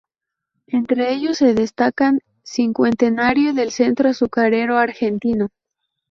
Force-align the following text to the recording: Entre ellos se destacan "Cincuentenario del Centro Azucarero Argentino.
Entre 0.65 1.13
ellos 1.13 1.37
se 1.37 1.53
destacan 1.53 2.21
"Cincuentenario 2.41 3.53
del 3.53 3.69
Centro 3.69 4.09
Azucarero 4.09 4.79
Argentino. 4.79 5.49